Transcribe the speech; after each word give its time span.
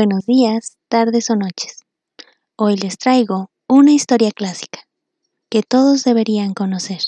Buenos 0.00 0.26
días, 0.26 0.76
tardes 0.86 1.28
o 1.28 1.34
noches. 1.34 1.80
Hoy 2.54 2.76
les 2.76 2.98
traigo 2.98 3.50
una 3.66 3.90
historia 3.90 4.30
clásica 4.30 4.78
que 5.50 5.64
todos 5.64 6.04
deberían 6.04 6.54
conocer. 6.54 7.00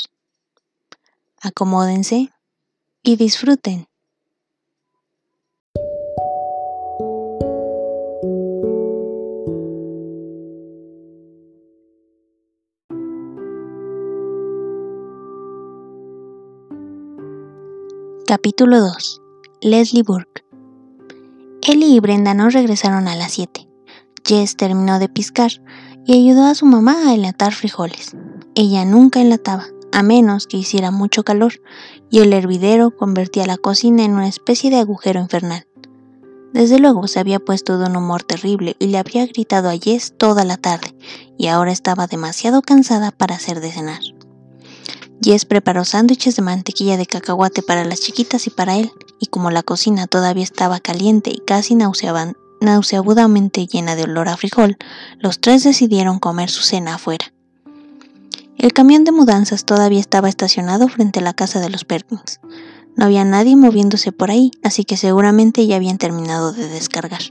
Acomódense 1.40 2.30
y 3.04 3.14
disfruten. 3.14 3.87
Capítulo 18.27 18.80
2. 18.80 19.22
Leslie 19.61 20.02
Burke. 20.02 20.50
Ellie 21.62 21.95
y 21.95 22.00
Brenda 22.00 22.32
no 22.32 22.48
regresaron 22.48 23.06
a 23.06 23.16
las 23.16 23.32
7. 23.32 23.68
Jess 24.24 24.57
terminó 24.57 24.98
de 24.98 25.08
piscar 25.08 25.50
y 26.07 26.14
ayudó 26.14 26.46
a 26.46 26.54
su 26.54 26.64
mamá 26.64 27.08
a 27.08 27.14
enlatar 27.14 27.52
frijoles. 27.52 28.16
Ella 28.54 28.85
nunca 28.86 29.21
enlataba, 29.21 29.66
a 29.93 30.02
menos 30.02 30.46
que 30.46 30.57
hiciera 30.57 30.90
mucho 30.90 31.22
calor, 31.22 31.61
y 32.11 32.20
el 32.20 32.33
hervidero 32.33 32.97
convertía 32.97 33.47
la 33.47 33.58
cocina 33.58 34.05
en 34.05 34.12
una 34.12 34.28
especie 34.28 34.70
de 34.70 34.78
agujero 34.78 35.20
infernal. 35.20 35.66
Desde 36.55 36.78
luego 36.78 37.06
se 37.06 37.20
había 37.20 37.38
puesto 37.38 37.78
de 37.78 37.86
un 37.86 37.97
humor 37.97 38.22
terrible 38.22 38.74
y 38.78 38.86
le 38.86 38.98
había 38.98 39.27
gritado 39.27 39.69
a 39.69 39.77
Jess 39.77 40.14
toda 40.16 40.44
la 40.44 40.56
tarde, 40.56 40.97
y 41.36 41.48
ahora 41.48 41.72
estaba 41.72 42.06
demasiado 42.06 42.62
cansada 42.62 43.11
para 43.11 43.36
hacer 43.36 43.61
de 43.61 43.70
cenar. 43.70 44.00
Jess 45.22 45.44
preparó 45.44 45.84
sándwiches 45.84 46.36
de 46.36 46.42
mantequilla 46.42 46.97
de 46.97 47.06
cacahuate 47.06 47.62
para 47.62 47.84
las 47.84 48.00
chiquitas 48.00 48.47
y 48.47 48.50
para 48.50 48.78
él, 48.78 48.91
y 49.19 49.27
como 49.27 49.50
la 49.50 49.62
cocina 49.62 50.06
todavía 50.06 50.44
estaba 50.44 50.80
caliente 50.80 51.30
y 51.30 51.41
casi 51.41 51.74
nauseabudamente 51.74 53.66
llena 53.66 53.96
de 53.96 54.05
olor 54.05 54.28
a 54.28 54.38
frijol, 54.38 54.78
los 55.19 55.41
tres 55.41 55.62
decidieron 55.62 56.19
comer 56.19 56.48
su 56.48 56.62
cena 56.62 56.94
afuera. 56.94 57.32
El 58.56 58.72
camión 58.72 59.04
de 59.04 59.12
mudanzas 59.12 59.64
todavía 59.64 60.00
estaba 60.00 60.28
estacionado 60.28 60.88
frente 60.88 61.20
a 61.20 61.22
la 61.22 61.34
casa 61.34 61.60
de 61.60 61.68
los 61.68 61.84
Perkins. 61.84 62.40
No 62.96 63.05
había 63.05 63.24
nadie 63.24 63.56
moviéndose 63.56 64.12
por 64.12 64.30
ahí, 64.30 64.50
así 64.62 64.84
que 64.84 64.96
seguramente 64.96 65.66
ya 65.66 65.77
habían 65.77 65.98
terminado 65.98 66.52
de 66.52 66.68
descargar. 66.68 67.22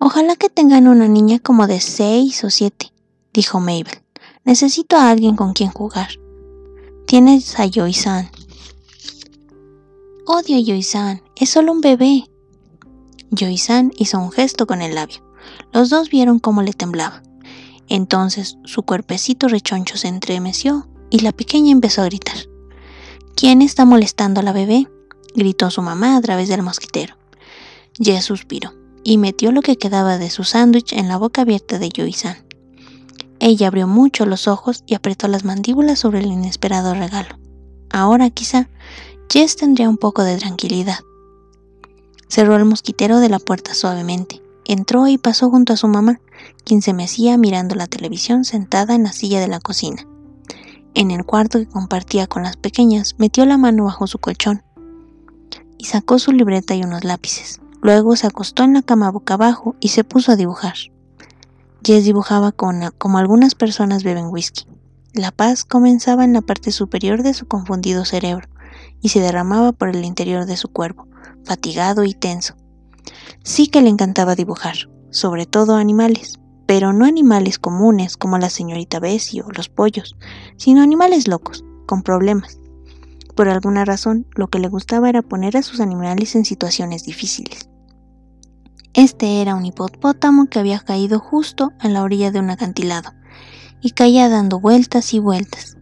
Ojalá 0.00 0.36
que 0.36 0.48
tengan 0.50 0.86
una 0.86 1.08
niña 1.08 1.38
como 1.38 1.66
de 1.66 1.80
seis 1.80 2.42
o 2.44 2.50
siete, 2.50 2.92
dijo 3.32 3.58
Mabel. 3.58 4.02
Necesito 4.44 4.96
a 4.96 5.10
alguien 5.10 5.34
con 5.34 5.52
quien 5.52 5.70
jugar. 5.70 6.08
Tienes 7.08 7.58
a 7.58 7.64
Joy-san. 7.64 8.30
Odio 10.26 10.58
a 10.58 10.60
Joy-san, 10.60 11.22
es 11.36 11.48
solo 11.48 11.72
un 11.72 11.80
bebé. 11.80 12.24
Joy-san 13.30 13.92
hizo 13.96 14.18
un 14.18 14.30
gesto 14.30 14.66
con 14.66 14.82
el 14.82 14.94
labio. 14.94 15.24
Los 15.72 15.88
dos 15.88 16.10
vieron 16.10 16.38
cómo 16.38 16.60
le 16.60 16.74
temblaba. 16.74 17.22
Entonces 17.88 18.58
su 18.64 18.82
cuerpecito 18.82 19.48
rechoncho 19.48 19.96
se 19.96 20.08
entremeció 20.08 20.86
y 21.08 21.20
la 21.20 21.32
pequeña 21.32 21.72
empezó 21.72 22.02
a 22.02 22.04
gritar. 22.04 22.36
¿Quién 23.34 23.62
está 23.62 23.86
molestando 23.86 24.40
a 24.40 24.44
la 24.44 24.52
bebé? 24.52 24.86
gritó 25.34 25.70
su 25.70 25.80
mamá 25.80 26.14
a 26.14 26.20
través 26.20 26.50
del 26.50 26.60
mosquitero. 26.60 27.16
Jess 27.98 28.26
suspiró 28.26 28.74
y 29.02 29.16
metió 29.16 29.50
lo 29.50 29.62
que 29.62 29.78
quedaba 29.78 30.18
de 30.18 30.28
su 30.28 30.44
sándwich 30.44 30.92
en 30.92 31.08
la 31.08 31.16
boca 31.16 31.40
abierta 31.40 31.78
de 31.78 31.88
Joy-san. 31.88 32.47
Ella 33.40 33.68
abrió 33.68 33.86
mucho 33.86 34.26
los 34.26 34.48
ojos 34.48 34.82
y 34.86 34.94
apretó 34.94 35.28
las 35.28 35.44
mandíbulas 35.44 36.00
sobre 36.00 36.20
el 36.20 36.26
inesperado 36.26 36.94
regalo. 36.94 37.38
Ahora 37.90 38.30
quizá 38.30 38.68
Jess 39.30 39.56
tendría 39.56 39.88
un 39.88 39.96
poco 39.96 40.24
de 40.24 40.36
tranquilidad. 40.38 40.98
Cerró 42.28 42.56
el 42.56 42.64
mosquitero 42.64 43.20
de 43.20 43.28
la 43.28 43.38
puerta 43.38 43.74
suavemente, 43.74 44.42
entró 44.64 45.06
y 45.06 45.18
pasó 45.18 45.50
junto 45.50 45.72
a 45.72 45.76
su 45.76 45.88
mamá, 45.88 46.20
quien 46.64 46.82
se 46.82 46.92
mecía 46.92 47.38
mirando 47.38 47.74
la 47.74 47.86
televisión 47.86 48.44
sentada 48.44 48.94
en 48.94 49.04
la 49.04 49.12
silla 49.12 49.40
de 49.40 49.48
la 49.48 49.60
cocina. 49.60 50.06
En 50.94 51.10
el 51.10 51.24
cuarto 51.24 51.58
que 51.58 51.68
compartía 51.68 52.26
con 52.26 52.42
las 52.42 52.56
pequeñas, 52.56 53.14
metió 53.18 53.46
la 53.46 53.56
mano 53.56 53.84
bajo 53.84 54.06
su 54.06 54.18
colchón 54.18 54.62
y 55.78 55.84
sacó 55.84 56.18
su 56.18 56.32
libreta 56.32 56.74
y 56.74 56.82
unos 56.82 57.04
lápices. 57.04 57.60
Luego 57.80 58.16
se 58.16 58.26
acostó 58.26 58.64
en 58.64 58.74
la 58.74 58.82
cama 58.82 59.10
boca 59.10 59.34
abajo 59.34 59.76
y 59.80 59.88
se 59.88 60.02
puso 60.02 60.32
a 60.32 60.36
dibujar. 60.36 60.74
Jess 61.88 62.04
dibujaba 62.04 62.52
como 62.52 63.16
algunas 63.16 63.54
personas 63.54 64.02
beben 64.02 64.26
whisky. 64.26 64.66
La 65.14 65.30
paz 65.30 65.64
comenzaba 65.64 66.22
en 66.22 66.34
la 66.34 66.42
parte 66.42 66.70
superior 66.70 67.22
de 67.22 67.32
su 67.32 67.48
confundido 67.48 68.04
cerebro 68.04 68.46
y 69.00 69.08
se 69.08 69.20
derramaba 69.20 69.72
por 69.72 69.88
el 69.88 70.04
interior 70.04 70.44
de 70.44 70.58
su 70.58 70.68
cuerpo, 70.68 71.08
fatigado 71.46 72.04
y 72.04 72.12
tenso. 72.12 72.56
Sí 73.42 73.68
que 73.68 73.80
le 73.80 73.88
encantaba 73.88 74.34
dibujar, 74.34 74.90
sobre 75.08 75.46
todo 75.46 75.76
animales, 75.76 76.38
pero 76.66 76.92
no 76.92 77.06
animales 77.06 77.58
comunes 77.58 78.18
como 78.18 78.36
la 78.36 78.50
señorita 78.50 79.00
Bessie 79.00 79.40
o 79.40 79.50
los 79.50 79.70
pollos, 79.70 80.14
sino 80.58 80.82
animales 80.82 81.26
locos, 81.26 81.64
con 81.86 82.02
problemas. 82.02 82.60
Por 83.34 83.48
alguna 83.48 83.86
razón, 83.86 84.26
lo 84.34 84.48
que 84.48 84.58
le 84.58 84.68
gustaba 84.68 85.08
era 85.08 85.22
poner 85.22 85.56
a 85.56 85.62
sus 85.62 85.80
animales 85.80 86.34
en 86.34 86.44
situaciones 86.44 87.04
difíciles. 87.04 87.70
Este 88.98 89.40
era 89.40 89.54
un 89.54 89.64
hipopótamo 89.64 90.46
que 90.46 90.58
había 90.58 90.80
caído 90.80 91.20
justo 91.20 91.72
en 91.84 91.92
la 91.92 92.02
orilla 92.02 92.32
de 92.32 92.40
un 92.40 92.50
acantilado 92.50 93.12
y 93.80 93.92
caía 93.92 94.28
dando 94.28 94.58
vueltas 94.58 95.14
y 95.14 95.20
vueltas. 95.20 95.76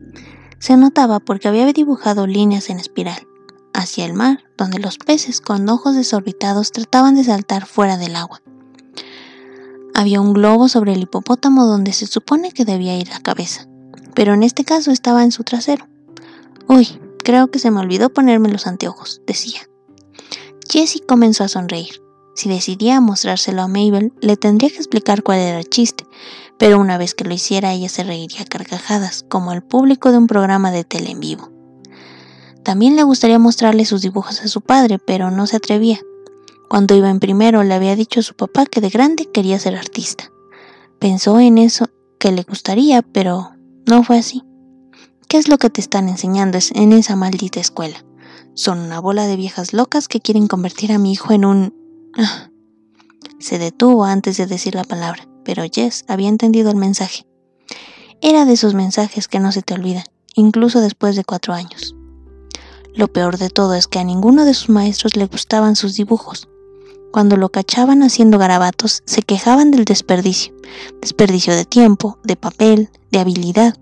Se 0.59 0.77
notaba 0.77 1.19
porque 1.19 1.49
había 1.49 1.65
dibujado 1.73 2.27
líneas 2.27 2.69
en 2.69 2.79
espiral 2.79 3.27
hacia 3.73 4.05
el 4.05 4.13
mar, 4.13 4.45
donde 4.59 4.81
los 4.81 4.99
peces 4.99 5.41
con 5.41 5.67
ojos 5.71 5.95
desorbitados 5.95 6.73
trataban 6.73 7.15
de 7.15 7.25
saltar 7.25 7.65
fuera 7.65 7.97
del 7.97 8.17
agua. 8.17 8.43
Había 9.95 10.21
un 10.21 10.35
globo 10.35 10.69
sobre 10.69 10.93
el 10.93 11.01
hipopótamo 11.01 11.65
donde 11.65 11.95
se 11.95 12.07
supone 12.07 12.53
que 12.53 12.67
debía 12.67 12.99
ir 12.99 13.09
la 13.09 13.21
cabeza, 13.21 13.67
pero 14.15 14.35
en 14.35 14.43
este 14.43 14.63
caso 14.63 14.91
estaba 14.91 15.25
en 15.25 15.33
su 15.33 15.43
trasero. 15.43 15.89
Uy, 16.69 17.01
creo 17.25 17.51
que 17.51 17.61
se 17.61 17.71
me 17.71 17.81
olvidó 17.81 18.11
ponerme 18.11 18.51
los 18.51 18.67
anteojos, 18.67 19.23
decía. 19.27 19.63
Jessie 20.69 21.01
comenzó 21.07 21.45
a 21.45 21.49
sonreír. 21.49 22.06
Si 22.37 22.51
decidía 22.51 23.01
mostrárselo 23.01 23.63
a 23.63 23.67
Mabel, 23.67 24.13
le 24.21 24.37
tendría 24.37 24.69
que 24.69 24.77
explicar 24.77 25.23
cuál 25.23 25.39
era 25.39 25.59
el 25.59 25.71
chiste, 25.71 26.07
pero 26.59 26.79
una 26.79 26.99
vez 26.99 27.15
que 27.15 27.25
lo 27.25 27.33
hiciera 27.33 27.73
ella 27.73 27.89
se 27.89 28.05
reiría 28.05 28.43
a 28.43 28.45
carcajadas, 28.45 29.25
como 29.27 29.53
al 29.53 29.63
público 29.63 30.13
de 30.13 30.19
un 30.19 30.27
programa 30.27 30.71
de 30.71 30.85
tele 30.85 31.13
en 31.13 31.21
vivo. 31.21 31.51
También 32.63 32.95
le 32.95 33.05
gustaría 33.05 33.39
mostrarle 33.39 33.87
sus 33.87 34.03
dibujos 34.03 34.43
a 34.43 34.49
su 34.49 34.61
padre, 34.61 34.99
pero 34.99 35.31
no 35.31 35.47
se 35.47 35.57
atrevía. 35.57 35.99
Cuando 36.69 36.95
iba 36.95 37.09
en 37.09 37.21
primero 37.21 37.63
le 37.63 37.73
había 37.73 37.97
dicho 37.97 38.21
a 38.21 38.23
su 38.23 38.35
papá 38.35 38.67
que 38.67 38.83
de 38.83 38.91
grande 38.91 39.31
quería 39.33 39.59
ser 39.59 39.75
artista. 39.75 40.31
Pensó 40.99 41.41
en 41.41 41.57
eso 41.57 41.87
que 42.19 42.33
le 42.33 42.43
gustaría, 42.43 43.01
pero 43.01 43.53
no 43.87 44.03
fue 44.03 44.19
así. 44.19 44.43
¿Qué 45.27 45.39
es 45.39 45.49
lo 45.49 45.57
que 45.57 45.71
te 45.71 45.81
están 45.81 46.11
enseñando 46.11 46.59
en 46.75 46.93
esa 46.93 47.17
maldita 47.17 47.61
escuela? 47.61 48.05
Son 48.53 48.79
una 48.79 49.01
bola 49.01 49.27
de 49.27 49.37
viejas 49.37 49.73
locas 49.73 50.07
que 50.07 50.21
quieren 50.21 50.49
convertir 50.49 50.93
a 50.93 50.99
mi 50.99 51.13
hijo 51.13 51.33
en 51.33 51.47
un 51.47 51.86
se 53.39 53.59
detuvo 53.59 54.05
antes 54.05 54.37
de 54.37 54.47
decir 54.47 54.75
la 54.75 54.85
palabra, 54.85 55.29
pero 55.45 55.65
Jess 55.71 56.05
había 56.09 56.29
entendido 56.29 56.71
el 56.71 56.77
mensaje. 56.77 57.27
Era 58.21 58.45
de 58.45 58.55
esos 58.55 58.75
mensajes 58.75 59.29
que 59.29 59.41
no 59.41 59.53
se 59.53 59.63
te 59.63 59.75
olvidan, 59.75 60.05
incluso 60.35 60.81
después 60.81 61.17
de 61.17 61.25
cuatro 61.25 61.55
años. 61.55 61.95
Lo 62.95 63.09
peor 63.09 63.37
de 63.37 63.51
todo 63.51 63.75
es 63.75 63.89
que 63.89 63.99
a 63.99 64.05
ninguno 64.05 64.45
de 64.45 64.55
sus 64.55 64.71
maestros 64.71 65.17
le 65.17 65.27
gustaban 65.27 65.77
sus 65.77 65.95
dibujos. 65.95 66.49
Cuando 67.13 67.37
lo 67.37 67.51
cachaban 67.51 68.03
haciendo 68.03 68.39
garabatos, 68.39 69.03
se 69.07 69.23
quejaban 69.23 69.71
del 69.71 69.85
desperdicio, 69.85 70.55
desperdicio 71.01 71.55
de 71.55 71.65
tiempo, 71.65 72.19
de 72.25 72.37
papel, 72.37 72.91
de 73.11 73.19
habilidad, 73.19 73.77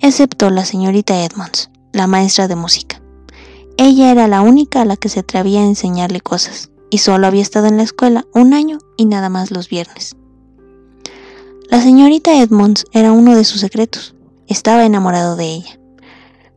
excepto 0.00 0.50
la 0.50 0.64
señorita 0.64 1.24
Edmonds, 1.24 1.70
la 1.92 2.06
maestra 2.08 2.48
de 2.48 2.56
música. 2.56 3.00
Ella 3.76 4.10
era 4.10 4.26
la 4.28 4.42
única 4.42 4.82
a 4.82 4.84
la 4.84 4.96
que 4.96 5.08
se 5.08 5.20
atrevía 5.20 5.60
a 5.60 5.66
enseñarle 5.66 6.20
cosas 6.20 6.71
y 6.92 6.98
solo 6.98 7.26
había 7.26 7.40
estado 7.40 7.68
en 7.68 7.78
la 7.78 7.84
escuela 7.84 8.26
un 8.34 8.52
año 8.52 8.76
y 8.98 9.06
nada 9.06 9.30
más 9.30 9.50
los 9.50 9.70
viernes. 9.70 10.14
La 11.70 11.80
señorita 11.80 12.38
Edmonds 12.38 12.84
era 12.92 13.12
uno 13.12 13.34
de 13.34 13.44
sus 13.44 13.62
secretos. 13.62 14.14
Estaba 14.46 14.84
enamorado 14.84 15.34
de 15.34 15.46
ella. 15.46 15.80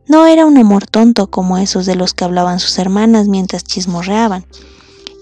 No 0.06 0.26
era 0.26 0.44
un 0.44 0.58
amor 0.58 0.86
tonto 0.86 1.30
como 1.30 1.56
esos 1.56 1.86
de 1.86 1.94
los 1.94 2.12
que 2.12 2.24
hablaban 2.24 2.60
sus 2.60 2.78
hermanas 2.78 3.28
mientras 3.28 3.64
chismorreaban 3.64 4.44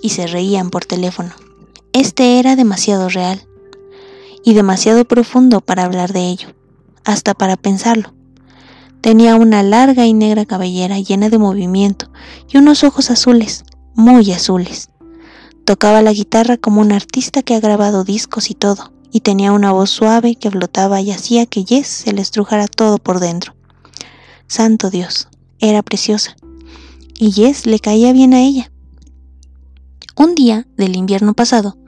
y 0.03 0.09
se 0.09 0.27
reían 0.27 0.71
por 0.71 0.85
teléfono. 0.85 1.31
Este 1.93 2.41
era 2.41 2.57
demasiado 2.57 3.09
real 3.09 3.47
y 4.43 4.55
demasiado 4.55 5.05
profundo 5.05 5.61
para 5.61 5.85
hablar 5.85 6.13
de 6.13 6.27
ello, 6.27 6.49
hasta 7.05 7.35
para 7.35 7.57
pensarlo. 7.57 8.13
Tenía 9.01 9.37
una 9.37 9.63
larga 9.63 10.07
y 10.07 10.13
negra 10.13 10.45
cabellera 10.45 10.99
llena 10.99 11.29
de 11.29 11.39
movimiento 11.39 12.11
y 12.49 12.57
unos 12.59 12.83
ojos 12.83 13.13
azules, 13.13 13.65
muy 13.95 14.33
azules. 14.33 14.89
Tocaba 15.65 16.03
la 16.03 16.13
guitarra 16.13 16.59
como 16.59 16.83
un 16.83 16.93
artista 16.93 17.43
que 17.43 17.55
ha 17.55 17.61
grabado 17.61 18.05
discos 18.05 18.51
y 18.51 18.55
todo, 18.55 18.93
y 19.11 19.21
tenía 19.21 19.53
una 19.53 19.73
voz 19.73 19.89
suave 19.89 20.37
que 20.37 20.51
flotaba 20.51 21.01
y 21.01 21.11
hacía 21.11 21.47
que 21.47 21.65
Jess 21.65 21.87
se 21.87 22.13
le 22.13 22.21
estrujara 22.21 22.67
todo 22.67 22.99
por 22.99 23.19
dentro. 23.19 23.55
Santo 24.47 24.91
Dios, 24.91 25.29
era 25.61 25.83
preciosa, 25.83 26.37
y 27.19 27.33
Jess 27.33 27.67
le 27.67 27.81
caía 27.81 28.13
bien 28.13 28.35
a 28.35 28.43
ella. 28.43 28.71
Un 30.17 30.35
día 30.35 30.67
del 30.77 30.97
invierno 30.97 31.33
pasado, 31.33 31.79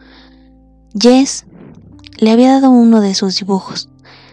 Jess 0.98 1.44
le 2.16 2.30
había 2.30 2.52
dado 2.52 2.70
uno 2.70 3.02
de 3.02 3.14
sus 3.14 3.38
dibujos. 3.38 3.90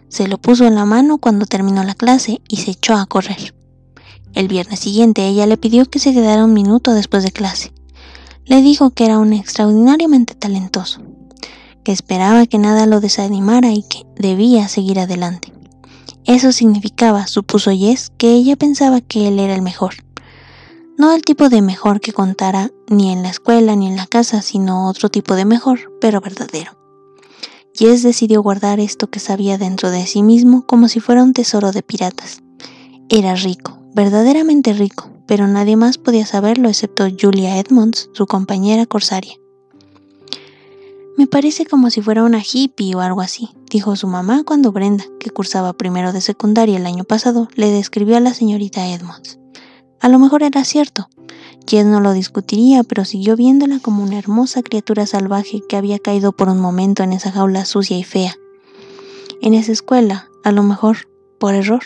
Se 0.07 0.27
lo 0.27 0.37
puso 0.37 0.65
en 0.65 0.75
la 0.75 0.85
mano 0.85 1.17
cuando 1.17 1.45
terminó 1.45 1.83
la 1.83 1.95
clase 1.95 2.41
y 2.47 2.57
se 2.57 2.71
echó 2.71 2.95
a 2.95 3.05
correr. 3.07 3.53
El 4.33 4.47
viernes 4.47 4.79
siguiente 4.79 5.27
ella 5.27 5.45
le 5.47 5.57
pidió 5.57 5.85
que 5.85 5.99
se 5.99 6.13
quedara 6.13 6.45
un 6.45 6.53
minuto 6.53 6.93
después 6.93 7.23
de 7.23 7.31
clase. 7.31 7.73
Le 8.45 8.61
dijo 8.61 8.89
que 8.89 9.05
era 9.05 9.19
un 9.19 9.31
extraordinariamente 9.31 10.35
talentoso, 10.35 11.01
que 11.83 11.93
esperaba 11.93 12.45
que 12.45 12.57
nada 12.57 12.85
lo 12.85 12.99
desanimara 12.99 13.71
y 13.71 13.83
que 13.83 14.05
debía 14.17 14.67
seguir 14.67 14.99
adelante. 14.99 15.53
Eso 16.25 16.51
significaba, 16.51 17.27
supuso 17.27 17.71
Jess, 17.71 18.11
que 18.17 18.33
ella 18.33 18.57
pensaba 18.57 18.99
que 18.99 19.29
él 19.29 19.39
era 19.39 19.55
el 19.55 19.61
mejor. 19.61 19.95
No 20.97 21.13
el 21.13 21.21
tipo 21.21 21.47
de 21.47 21.61
mejor 21.61 22.01
que 22.01 22.11
contara 22.11 22.69
ni 22.89 23.11
en 23.11 23.23
la 23.23 23.29
escuela 23.29 23.75
ni 23.77 23.87
en 23.87 23.95
la 23.95 24.07
casa, 24.07 24.41
sino 24.41 24.89
otro 24.89 25.09
tipo 25.09 25.35
de 25.35 25.45
mejor, 25.45 25.91
pero 26.01 26.19
verdadero. 26.19 26.77
Jess 27.73 28.03
decidió 28.03 28.43
guardar 28.43 28.79
esto 28.79 29.09
que 29.09 29.19
sabía 29.19 29.57
dentro 29.57 29.89
de 29.89 30.05
sí 30.05 30.21
mismo 30.21 30.65
como 30.65 30.89
si 30.89 30.99
fuera 30.99 31.23
un 31.23 31.33
tesoro 31.33 31.71
de 31.71 31.81
piratas. 31.81 32.43
Era 33.09 33.35
rico, 33.35 33.79
verdaderamente 33.95 34.73
rico, 34.73 35.09
pero 35.27 35.47
nadie 35.47 35.75
más 35.75 35.97
podía 35.97 36.25
saberlo 36.25 36.69
excepto 36.69 37.07
Julia 37.19 37.57
Edmonds, 37.57 38.09
su 38.13 38.25
compañera 38.25 38.85
corsaria. 38.85 39.35
Me 41.17 41.27
parece 41.27 41.65
como 41.65 41.89
si 41.91 42.01
fuera 42.01 42.23
una 42.23 42.41
hippie 42.41 42.95
o 42.95 43.01
algo 43.01 43.21
así, 43.21 43.49
dijo 43.69 43.95
su 43.95 44.07
mamá 44.07 44.43
cuando 44.43 44.71
Brenda, 44.71 45.05
que 45.19 45.29
cursaba 45.29 45.73
primero 45.73 46.11
de 46.11 46.21
secundaria 46.21 46.77
el 46.77 46.87
año 46.87 47.03
pasado, 47.03 47.47
le 47.55 47.69
describió 47.69 48.17
a 48.17 48.19
la 48.19 48.33
señorita 48.33 48.87
Edmonds. 48.87 49.39
A 49.99 50.09
lo 50.09 50.19
mejor 50.19 50.43
era 50.43 50.65
cierto. 50.65 51.07
Jess 51.65 51.85
no 51.85 52.01
lo 52.01 52.11
discutiría, 52.11 52.83
pero 52.83 53.05
siguió 53.05 53.37
viéndola 53.37 53.79
como 53.79 54.03
una 54.03 54.19
hermosa 54.19 54.63
criatura 54.63 55.05
salvaje 55.05 55.61
que 55.69 55.77
había 55.77 55.97
caído 55.97 56.33
por 56.33 56.49
un 56.49 56.59
momento 56.59 57.03
en 57.03 57.13
esa 57.13 57.31
jaula 57.31 57.63
sucia 57.63 57.97
y 57.97 58.03
fea. 58.03 58.35
En 59.41 59.53
esa 59.53 59.71
escuela, 59.71 60.27
a 60.43 60.51
lo 60.51 60.63
mejor, 60.63 61.07
por 61.39 61.53
error. 61.53 61.83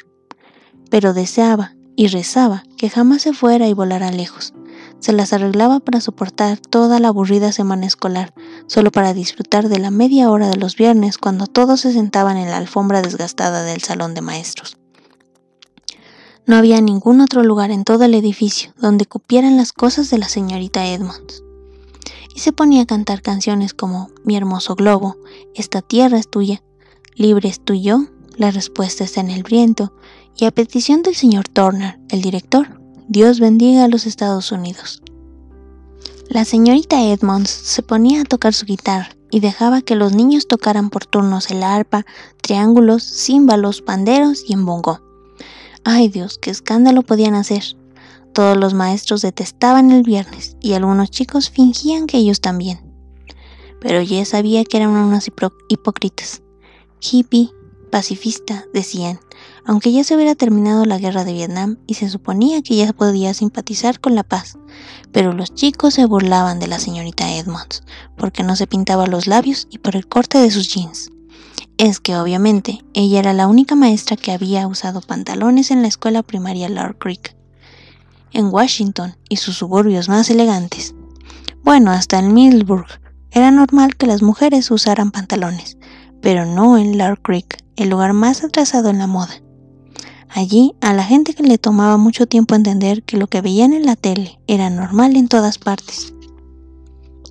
Pero 0.89 1.13
deseaba, 1.13 1.75
y 1.97 2.07
rezaba 2.07 2.63
que 2.77 2.89
jamás 2.89 3.23
se 3.23 3.33
fuera 3.33 3.67
y 3.67 3.73
volara 3.73 4.11
lejos. 4.11 4.53
Se 4.99 5.13
las 5.13 5.33
arreglaba 5.33 5.79
para 5.79 5.99
soportar 5.99 6.59
toda 6.59 6.99
la 6.99 7.09
aburrida 7.09 7.51
semana 7.51 7.87
escolar, 7.87 8.33
solo 8.67 8.91
para 8.91 9.15
disfrutar 9.15 9.67
de 9.67 9.79
la 9.79 9.89
media 9.89 10.29
hora 10.29 10.47
de 10.47 10.57
los 10.57 10.75
viernes 10.75 11.17
cuando 11.17 11.47
todos 11.47 11.81
se 11.81 11.91
sentaban 11.91 12.37
en 12.37 12.51
la 12.51 12.57
alfombra 12.57 13.01
desgastada 13.01 13.63
del 13.63 13.81
salón 13.81 14.13
de 14.13 14.21
maestros. 14.21 14.77
No 16.45 16.55
había 16.55 16.79
ningún 16.81 17.19
otro 17.19 17.43
lugar 17.43 17.71
en 17.71 17.83
todo 17.83 18.05
el 18.05 18.13
edificio 18.13 18.73
donde 18.77 19.07
cupieran 19.07 19.57
las 19.57 19.73
cosas 19.73 20.11
de 20.11 20.19
la 20.19 20.29
señorita 20.29 20.85
Edmonds. 20.85 21.43
Y 22.35 22.41
se 22.41 22.53
ponía 22.53 22.83
a 22.83 22.85
cantar 22.85 23.23
canciones 23.23 23.73
como 23.73 24.11
Mi 24.23 24.37
hermoso 24.37 24.75
globo, 24.75 25.17
Esta 25.55 25.81
tierra 25.81 26.19
es 26.19 26.29
tuya, 26.29 26.61
Libre 27.15 27.49
es 27.49 27.59
tú 27.59 27.73
y 27.73 27.81
yo, 27.81 28.05
La 28.37 28.51
respuesta 28.51 29.03
está 29.03 29.19
en 29.19 29.31
el 29.31 29.41
viento, 29.41 29.93
y 30.39 30.45
a 30.45 30.51
petición 30.51 31.01
del 31.01 31.15
señor 31.15 31.47
Turner, 31.47 31.99
el 32.09 32.21
director, 32.21 32.79
Dios 33.07 33.39
bendiga 33.39 33.85
a 33.85 33.87
los 33.87 34.05
Estados 34.05 34.51
Unidos. 34.51 35.01
La 36.29 36.45
señorita 36.45 37.03
Edmonds 37.03 37.49
se 37.49 37.81
ponía 37.81 38.21
a 38.21 38.25
tocar 38.25 38.53
su 38.53 38.65
guitarra 38.65 39.09
y 39.31 39.39
dejaba 39.39 39.81
que 39.81 39.95
los 39.95 40.13
niños 40.13 40.47
tocaran 40.47 40.89
por 40.89 41.05
turnos 41.05 41.49
el 41.49 41.63
arpa, 41.63 42.05
triángulos, 42.41 43.03
címbalos, 43.03 43.81
panderos 43.81 44.43
y 44.47 44.53
embongo. 44.53 45.01
Ay 45.83 46.09
Dios, 46.09 46.37
qué 46.37 46.51
escándalo 46.51 47.01
podían 47.01 47.33
hacer. 47.33 47.63
Todos 48.33 48.57
los 48.57 48.73
maestros 48.73 49.21
detestaban 49.21 49.89
el 49.91 50.03
viernes 50.03 50.57
y 50.61 50.73
algunos 50.73 51.09
chicos 51.09 51.49
fingían 51.49 52.05
que 52.05 52.17
ellos 52.17 52.41
también. 52.41 52.79
Pero 53.81 54.01
ya 54.01 54.23
sabía 54.25 54.63
que 54.65 54.77
eran 54.77 54.89
unos 54.89 55.27
hipócritas. 55.69 56.41
Hippie, 56.99 57.51
pacifista, 57.91 58.65
decían, 58.73 59.19
aunque 59.67 59.91
ya 59.91 60.05
se 60.05 60.15
hubiera 60.15 60.33
terminado 60.33 60.85
la 60.85 60.97
guerra 60.97 61.25
de 61.25 61.33
Vietnam 61.33 61.77
y 61.87 61.95
se 61.95 62.07
suponía 62.07 62.61
que 62.61 62.77
ya 62.77 62.93
podía 62.93 63.33
simpatizar 63.33 63.99
con 63.99 64.15
la 64.15 64.23
paz, 64.23 64.57
pero 65.11 65.33
los 65.33 65.53
chicos 65.53 65.95
se 65.95 66.05
burlaban 66.05 66.59
de 66.59 66.67
la 66.67 66.79
señorita 66.79 67.35
Edmonds, 67.35 67.83
porque 68.15 68.43
no 68.43 68.55
se 68.55 68.65
pintaba 68.65 69.07
los 69.07 69.27
labios 69.27 69.67
y 69.69 69.79
por 69.79 69.97
el 69.97 70.07
corte 70.07 70.37
de 70.37 70.51
sus 70.51 70.73
jeans. 70.73 71.11
Es 71.77 71.99
que 71.99 72.15
obviamente 72.15 72.85
ella 72.93 73.19
era 73.19 73.33
la 73.33 73.47
única 73.47 73.75
maestra 73.75 74.15
que 74.15 74.31
había 74.31 74.65
usado 74.67 75.01
pantalones 75.01 75.69
en 75.69 75.81
la 75.81 75.89
escuela 75.89 76.23
primaria 76.23 76.69
Lord 76.69 76.97
Creek, 76.97 77.35
en 78.31 78.45
Washington 78.45 79.17
y 79.27 79.35
sus 79.35 79.57
suburbios 79.57 80.07
más 80.07 80.29
elegantes. 80.29 80.95
Bueno, 81.61 81.91
hasta 81.91 82.19
en 82.19 82.33
Middleburg 82.33 82.87
era 83.31 83.51
normal 83.51 83.97
que 83.97 84.07
las 84.07 84.21
mujeres 84.21 84.71
usaran 84.71 85.11
pantalones, 85.11 85.77
pero 86.21 86.45
no 86.45 86.77
en 86.77 86.97
Lord 86.97 87.21
Creek, 87.21 87.61
el 87.75 87.89
lugar 87.89 88.13
más 88.13 88.45
atrasado 88.45 88.89
en 88.89 88.99
la 88.99 89.07
moda. 89.07 89.41
Allí, 90.29 90.75
a 90.81 90.93
la 90.93 91.03
gente 91.03 91.33
que 91.33 91.43
le 91.43 91.57
tomaba 91.57 91.97
mucho 91.97 92.27
tiempo 92.27 92.55
entender 92.55 93.03
que 93.03 93.17
lo 93.17 93.27
que 93.27 93.41
veían 93.41 93.73
en 93.73 93.85
la 93.85 93.95
tele 93.95 94.39
era 94.47 94.69
normal 94.69 95.15
en 95.15 95.27
todas 95.27 95.57
partes. 95.57 96.13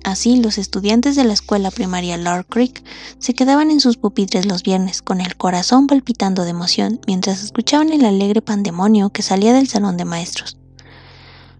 Así, 0.03 0.37
los 0.37 0.57
estudiantes 0.57 1.15
de 1.15 1.25
la 1.25 1.33
escuela 1.33 1.69
primaria 1.69 2.17
Lord 2.17 2.45
Creek 2.47 2.83
se 3.19 3.33
quedaban 3.33 3.71
en 3.71 3.81
sus 3.81 3.97
pupitres 3.97 4.45
los 4.45 4.63
viernes 4.63 5.01
con 5.01 5.19
el 5.19 5.35
corazón 5.35 5.85
palpitando 5.85 6.43
de 6.43 6.51
emoción 6.51 7.01
mientras 7.07 7.43
escuchaban 7.43 7.91
el 7.91 8.05
alegre 8.05 8.41
pandemonio 8.41 9.09
que 9.09 9.21
salía 9.21 9.53
del 9.53 9.67
salón 9.67 9.97
de 9.97 10.05
maestros. 10.05 10.57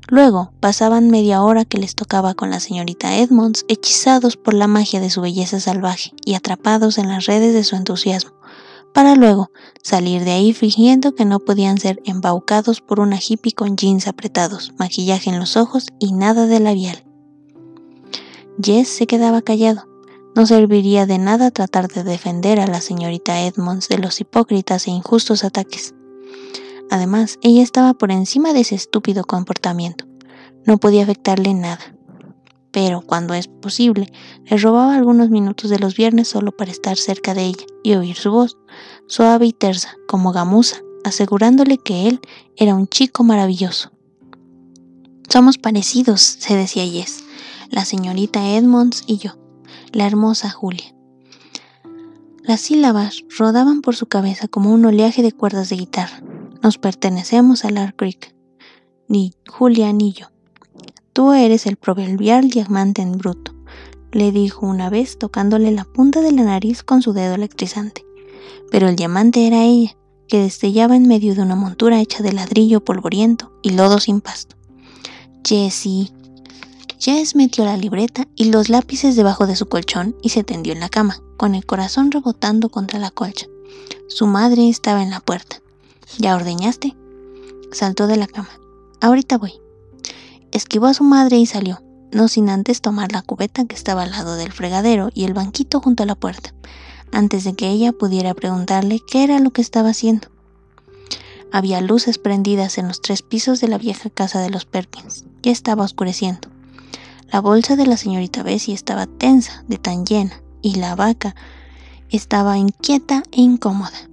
Luego 0.08 0.54
pasaban 0.62 1.10
media 1.10 1.44
hora 1.44 1.66
que 1.66 1.78
les 1.78 1.94
tocaba 1.94 2.34
con 2.34 2.50
la 2.50 2.62
señorita 2.62 3.18
Edmonds, 3.18 3.66
hechizados 3.68 4.38
por 4.38 4.54
la 4.54 4.68
magia 4.68 5.02
de 5.02 5.10
su 5.10 5.20
belleza 5.20 5.60
salvaje 5.60 6.14
y 6.24 6.36
atrapados 6.36 6.98
en 6.98 7.10
las 7.10 7.26
redes 7.26 7.54
de 7.54 7.66
su 7.66 7.76
entusiasmo 7.76 8.37
para 8.98 9.14
luego 9.14 9.52
salir 9.84 10.24
de 10.24 10.32
ahí 10.32 10.54
fingiendo 10.54 11.14
que 11.14 11.24
no 11.24 11.40
podían 11.40 11.78
ser 11.78 12.02
embaucados 12.06 12.82
por 12.82 13.00
una 13.00 13.20
hippie 13.20 13.52
con 13.52 13.78
jeans 13.78 14.08
apretados, 14.08 14.74
maquillaje 14.80 15.30
en 15.30 15.38
los 15.38 15.56
ojos 15.56 15.86
y 16.00 16.14
nada 16.14 16.48
de 16.48 16.60
labial. 16.60 17.06
Jess 18.60 18.88
se 18.88 19.06
quedaba 19.06 19.44
callado. 19.44 19.88
No 20.36 20.48
serviría 20.48 21.06
de 21.06 21.20
nada 21.20 21.52
tratar 21.52 21.90
de 21.90 22.04
defender 22.04 22.60
a 22.60 22.66
la 22.66 22.82
señorita 22.82 23.40
Edmonds 23.42 23.88
de 23.88 24.00
los 24.00 24.20
hipócritas 24.20 24.88
e 24.88 24.90
injustos 24.90 25.44
ataques. 25.44 25.94
Además, 26.90 27.38
ella 27.44 27.62
estaba 27.62 27.94
por 27.94 28.12
encima 28.12 28.52
de 28.52 28.62
ese 28.62 28.74
estúpido 28.74 29.26
comportamiento. 29.26 30.06
No 30.66 30.80
podía 30.80 31.04
afectarle 31.04 31.54
nada 31.54 31.97
pero 32.78 33.02
cuando 33.02 33.34
es 33.34 33.48
posible, 33.48 34.14
le 34.46 34.56
robaba 34.56 34.96
algunos 34.96 35.32
minutos 35.32 35.72
de 35.72 35.80
los 35.80 35.96
viernes 35.96 36.28
solo 36.28 36.52
para 36.52 36.70
estar 36.70 36.96
cerca 36.96 37.34
de 37.34 37.46
ella 37.46 37.66
y 37.82 37.96
oír 37.96 38.16
su 38.16 38.30
voz, 38.30 38.56
suave 39.08 39.48
y 39.48 39.52
tersa, 39.52 39.96
como 40.08 40.32
gamuza, 40.32 40.78
asegurándole 41.04 41.80
que 41.80 42.08
él 42.08 42.20
era 42.56 42.76
un 42.76 42.88
chico 42.88 43.24
maravilloso. 43.24 43.90
Somos 45.28 45.58
parecidos, 45.58 46.22
se 46.22 46.56
decía 46.56 46.86
Jess, 46.86 47.24
la 47.72 47.84
señorita 47.84 48.48
Edmonds 48.48 49.06
y 49.08 49.18
yo, 49.18 49.32
la 49.92 50.06
hermosa 50.06 50.52
Julia. 50.52 50.94
Las 52.44 52.62
sílabas 52.62 53.24
rodaban 53.40 53.82
por 53.82 53.96
su 53.96 54.06
cabeza 54.06 54.48
como 54.48 54.72
un 54.72 54.86
oleaje 54.86 55.24
de 55.24 55.32
cuerdas 55.32 55.70
de 55.70 55.78
guitarra. 55.78 56.22
Nos 56.62 56.78
pertenecemos 56.78 57.66
a 57.66 57.72
Lark 57.72 57.96
Creek, 57.96 58.36
ni 59.08 59.34
Julia 59.48 59.92
ni 59.94 60.14
yo. 60.14 60.28
Tú 61.18 61.34
eres 61.34 61.66
el 61.66 61.78
proverbial 61.78 62.52
diamante 62.52 63.02
en 63.02 63.14
bruto, 63.14 63.56
le 64.12 64.32
dijo 64.32 64.68
una 64.68 64.92
vez 64.92 65.18
tocándole 65.18 65.72
la 65.72 65.84
punta 65.84 66.22
de 66.22 66.32
la 66.32 66.44
nariz 66.44 66.84
con 66.84 67.02
su 67.02 67.12
dedo 67.12 67.34
electrizante. 67.34 68.06
Pero 68.70 68.88
el 68.88 68.96
diamante 68.96 69.48
era 69.48 69.64
ella, 69.64 69.98
que 70.28 70.38
destellaba 70.38 70.96
en 70.96 71.08
medio 71.08 71.34
de 71.34 71.42
una 71.42 71.56
montura 71.56 72.00
hecha 72.00 72.22
de 72.22 72.34
ladrillo 72.34 72.86
polvoriento 72.86 73.52
y 73.64 73.72
lodo 73.72 74.00
sin 74.00 74.22
pasto. 74.22 74.58
Jessie. 75.44 76.12
Jess 77.00 77.36
metió 77.36 77.66
la 77.66 77.78
libreta 77.78 78.28
y 78.36 78.52
los 78.52 78.70
lápices 78.70 79.16
debajo 79.16 79.48
de 79.48 79.56
su 79.56 79.68
colchón 79.68 80.16
y 80.22 80.30
se 80.30 80.44
tendió 80.44 80.72
en 80.72 80.82
la 80.82 80.90
cama, 80.90 81.24
con 81.36 81.56
el 81.56 81.66
corazón 81.66 82.12
rebotando 82.12 82.70
contra 82.70 83.00
la 83.00 83.10
colcha. 83.10 83.48
Su 84.08 84.28
madre 84.28 84.70
estaba 84.70 85.02
en 85.02 85.10
la 85.10 85.22
puerta. 85.22 85.64
¿Ya 86.20 86.36
ordeñaste? 86.36 86.96
Saltó 87.72 88.06
de 88.06 88.18
la 88.18 88.28
cama. 88.28 88.52
Ahorita 89.02 89.40
voy. 89.40 89.54
Esquivó 90.58 90.88
a 90.88 90.96
su 90.96 91.04
madre 91.04 91.38
y 91.38 91.46
salió, 91.46 91.84
no 92.12 92.28
sin 92.28 92.50
antes 92.50 92.82
tomar 92.82 93.12
la 93.12 93.22
cubeta 93.22 93.66
que 93.66 93.76
estaba 93.76 94.02
al 94.02 94.10
lado 94.10 94.38
del 94.38 94.52
fregadero 94.52 95.12
y 95.14 95.26
el 95.26 95.36
banquito 95.36 95.80
junto 95.80 96.02
a 96.02 96.08
la 96.08 96.16
puerta, 96.16 96.52
antes 97.12 97.44
de 97.44 97.54
que 97.54 97.70
ella 97.70 97.92
pudiera 97.92 98.34
preguntarle 98.34 99.00
qué 99.08 99.24
era 99.24 99.38
lo 99.38 99.52
que 99.52 99.62
estaba 99.62 99.90
haciendo. 99.90 100.30
Había 101.52 101.80
luces 101.80 102.18
prendidas 102.18 102.80
en 102.80 102.88
los 102.88 103.04
tres 103.04 103.22
pisos 103.22 103.62
de 103.62 103.68
la 103.68 103.78
vieja 103.78 104.10
casa 104.10 104.42
de 104.42 104.50
los 104.50 104.66
Perkins. 104.66 105.26
Ya 105.44 105.52
estaba 105.52 105.84
oscureciendo. 105.84 106.50
La 107.32 107.40
bolsa 107.40 107.76
de 107.76 107.86
la 107.86 107.96
señorita 107.96 108.42
Bessie 108.42 108.74
estaba 108.74 109.06
tensa 109.06 109.64
de 109.68 109.78
tan 109.78 110.08
llena 110.08 110.42
y 110.64 110.78
la 110.78 110.96
vaca 110.96 111.36
estaba 112.10 112.58
inquieta 112.58 113.22
e 113.32 113.42
incómoda. 113.42 114.10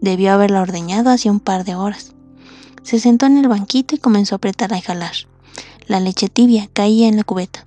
Debió 0.00 0.32
haberla 0.32 0.62
ordeñado 0.62 1.10
hace 1.10 1.28
un 1.28 1.38
par 1.38 1.66
de 1.66 1.74
horas. 1.74 2.14
Se 2.82 2.98
sentó 2.98 3.26
en 3.26 3.36
el 3.36 3.48
banquito 3.48 3.94
y 3.94 3.98
comenzó 3.98 4.34
a 4.34 4.38
apretar 4.38 4.72
y 4.72 4.80
jalar. 4.80 5.30
La 5.86 6.00
leche 6.00 6.28
tibia 6.28 6.68
caía 6.72 7.08
en 7.08 7.16
la 7.16 7.24
cubeta. 7.24 7.66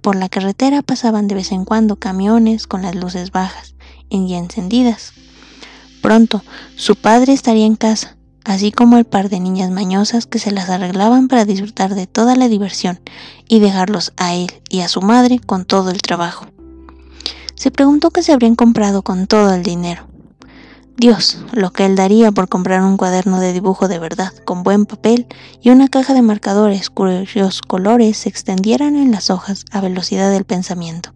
Por 0.00 0.16
la 0.16 0.28
carretera 0.28 0.82
pasaban 0.82 1.28
de 1.28 1.34
vez 1.34 1.52
en 1.52 1.64
cuando 1.64 1.96
camiones 1.96 2.66
con 2.66 2.82
las 2.82 2.94
luces 2.94 3.32
bajas 3.32 3.74
y 4.08 4.34
encendidas. 4.34 5.12
Pronto, 6.02 6.42
su 6.76 6.96
padre 6.96 7.32
estaría 7.32 7.66
en 7.66 7.76
casa, 7.76 8.16
así 8.44 8.72
como 8.72 8.96
el 8.96 9.04
par 9.04 9.28
de 9.28 9.40
niñas 9.40 9.70
mañosas 9.70 10.26
que 10.26 10.38
se 10.38 10.50
las 10.50 10.70
arreglaban 10.70 11.28
para 11.28 11.44
disfrutar 11.44 11.94
de 11.94 12.06
toda 12.06 12.36
la 12.36 12.48
diversión 12.48 13.00
y 13.48 13.60
dejarlos 13.60 14.12
a 14.16 14.34
él 14.34 14.50
y 14.68 14.80
a 14.80 14.88
su 14.88 15.02
madre 15.02 15.38
con 15.38 15.64
todo 15.64 15.90
el 15.90 16.00
trabajo. 16.00 16.46
Se 17.54 17.70
preguntó 17.70 18.10
qué 18.10 18.22
se 18.22 18.32
habrían 18.32 18.56
comprado 18.56 19.02
con 19.02 19.26
todo 19.26 19.54
el 19.54 19.62
dinero. 19.62 20.09
Dios, 21.00 21.38
lo 21.52 21.72
que 21.72 21.86
él 21.86 21.96
daría 21.96 22.30
por 22.30 22.50
comprar 22.50 22.82
un 22.82 22.98
cuaderno 22.98 23.40
de 23.40 23.54
dibujo 23.54 23.88
de 23.88 23.98
verdad, 23.98 24.34
con 24.44 24.62
buen 24.62 24.84
papel 24.84 25.26
y 25.62 25.70
una 25.70 25.88
caja 25.88 26.12
de 26.12 26.20
marcadores 26.20 26.90
cuyos 26.90 27.62
colores 27.62 28.18
se 28.18 28.28
extendieran 28.28 28.96
en 28.96 29.10
las 29.10 29.30
hojas 29.30 29.64
a 29.70 29.80
velocidad 29.80 30.30
del 30.30 30.44
pensamiento. 30.44 31.14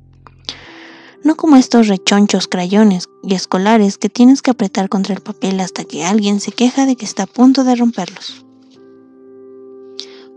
No 1.23 1.37
como 1.37 1.57
estos 1.57 1.88
rechonchos 1.88 2.49
crayones 2.49 3.11
y 3.23 3.35
escolares 3.35 3.99
que 3.99 4.09
tienes 4.09 4.41
que 4.41 4.53
apretar 4.53 4.88
contra 4.88 5.14
el 5.14 5.21
papel 5.21 5.61
hasta 5.61 5.85
que 5.85 6.07
alguien 6.07 6.41
se 6.41 6.53
queja 6.53 6.87
de 6.87 6.97
que 6.97 7.05
está 7.05 7.25
a 7.25 7.26
punto 7.26 7.62
de 7.62 7.76
romperlos. 7.76 8.43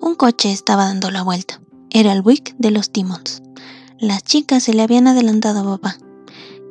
Un 0.01 0.15
coche 0.15 0.51
estaba 0.51 0.87
dando 0.87 1.09
la 1.09 1.23
vuelta. 1.23 1.61
Era 1.89 2.11
el 2.11 2.19
Wick 2.19 2.53
de 2.57 2.71
los 2.71 2.91
Timons. 2.91 3.41
Las 3.97 4.23
chicas 4.23 4.63
se 4.63 4.73
le 4.73 4.81
habían 4.81 5.07
adelantado 5.07 5.61
a 5.61 5.79
papá 5.79 6.06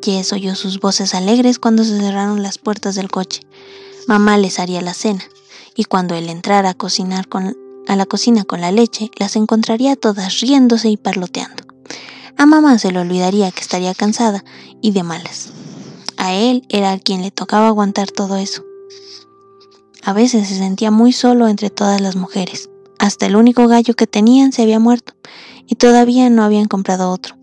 Jess 0.03 0.33
oyó 0.33 0.55
sus 0.55 0.81
voces 0.81 1.15
alegres 1.15 1.59
cuando 1.59 1.85
se 1.85 1.99
cerraron 1.99 2.43
las 2.43 2.59
puertas 2.59 2.95
del 2.95 3.11
coche. 3.11 3.43
Mamá 4.07 4.39
les 4.39 4.59
haría 4.59 4.81
la 4.81 4.95
cena, 4.95 5.25
y 5.75 5.85
cuando 5.85 6.15
él 6.15 6.29
entrara 6.29 6.71
a 6.71 6.75
cocinar 6.75 7.27
a 7.89 7.97
la 7.97 8.07
cocina 8.07 8.45
con 8.45 8.61
la 8.61 8.73
leche, 8.73 9.11
las 9.17 9.37
encontraría 9.37 9.97
todas 9.97 10.41
riéndose 10.41 10.89
y 10.89 10.97
parloteando. 10.97 11.65
A 12.39 12.47
mamá 12.47 12.79
se 12.79 12.93
le 12.93 13.01
olvidaría 13.01 13.51
que 13.51 13.61
estaría 13.61 13.95
cansada 13.95 14.45
y 14.83 14.93
de 14.93 15.03
malas. 15.03 15.51
A 16.17 16.35
él 16.35 16.67
era 16.69 16.93
a 16.93 16.99
quien 16.99 17.23
le 17.23 17.31
tocaba 17.31 17.69
aguantar 17.69 18.11
todo 18.11 18.37
eso. 18.37 18.63
A 20.03 20.13
veces 20.13 20.49
se 20.49 20.57
sentía 20.57 20.91
muy 20.91 21.13
solo 21.13 21.49
entre 21.49 21.71
todas 21.71 22.01
las 22.01 22.15
mujeres. 22.15 22.71
Hasta 22.99 23.27
el 23.27 23.37
único 23.37 23.67
gallo 23.69 23.95
que 23.95 24.07
tenían 24.07 24.53
se 24.53 24.63
había 24.63 24.79
muerto 24.79 25.15
y 25.67 25.75
todavía 25.75 26.31
no 26.31 26.45
habían 26.45 26.67
comprado 26.67 27.11
otro. 27.11 27.37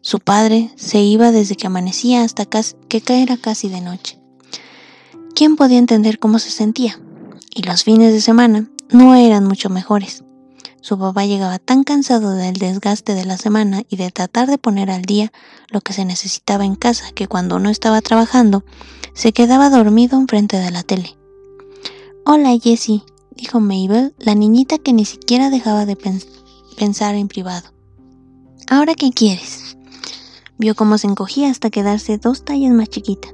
Su 0.00 0.20
padre 0.20 0.70
se 0.76 1.00
iba 1.00 1.32
desde 1.32 1.56
que 1.56 1.66
amanecía 1.66 2.22
hasta 2.22 2.46
que 2.46 3.00
caera 3.00 3.36
casi 3.36 3.68
de 3.68 3.80
noche. 3.80 4.18
¿Quién 5.34 5.56
podía 5.56 5.78
entender 5.78 6.18
cómo 6.18 6.38
se 6.38 6.50
sentía? 6.50 7.00
Y 7.54 7.62
los 7.62 7.84
fines 7.84 8.12
de 8.12 8.20
semana 8.20 8.70
no 8.90 9.14
eran 9.14 9.44
mucho 9.44 9.70
mejores. 9.70 10.24
Su 10.80 10.98
papá 10.98 11.26
llegaba 11.26 11.58
tan 11.58 11.82
cansado 11.82 12.34
del 12.34 12.54
desgaste 12.54 13.14
de 13.14 13.24
la 13.24 13.36
semana 13.36 13.82
y 13.88 13.96
de 13.96 14.10
tratar 14.10 14.48
de 14.48 14.58
poner 14.58 14.90
al 14.90 15.02
día 15.02 15.32
lo 15.68 15.80
que 15.80 15.92
se 15.92 16.04
necesitaba 16.04 16.64
en 16.64 16.76
casa 16.76 17.10
que 17.12 17.26
cuando 17.26 17.58
no 17.58 17.68
estaba 17.68 18.00
trabajando 18.00 18.64
se 19.14 19.32
quedaba 19.32 19.70
dormido 19.70 20.16
enfrente 20.16 20.56
de 20.56 20.70
la 20.70 20.84
tele. 20.84 21.16
Hola 22.24 22.56
Jessie, 22.62 23.02
dijo 23.32 23.58
Mabel, 23.58 24.14
la 24.18 24.34
niñita 24.34 24.78
que 24.78 24.92
ni 24.92 25.04
siquiera 25.04 25.50
dejaba 25.50 25.86
de 25.86 25.96
pensar 26.76 27.16
en 27.16 27.26
privado. 27.26 27.70
¿Ahora 28.68 28.94
qué 28.94 29.10
quieres? 29.10 29.67
Vio 30.58 30.74
cómo 30.74 30.98
se 30.98 31.06
encogía 31.06 31.50
hasta 31.50 31.70
quedarse 31.70 32.18
dos 32.18 32.44
tallas 32.44 32.72
más 32.72 32.88
chiquita. 32.88 33.28